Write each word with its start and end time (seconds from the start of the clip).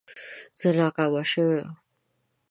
زه 0.59 0.69
ناکامه 0.79 1.23
شوم 1.31 1.69